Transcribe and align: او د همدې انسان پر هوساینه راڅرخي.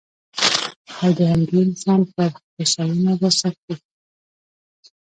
او 1.03 1.09
د 1.17 1.19
همدې 1.31 1.57
انسان 1.65 2.01
پر 2.13 2.29
هوساینه 2.57 3.13
راڅرخي. 3.21 3.75